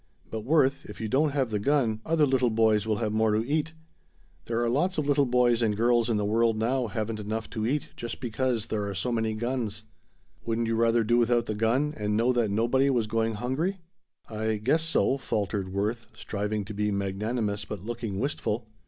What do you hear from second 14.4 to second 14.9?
guess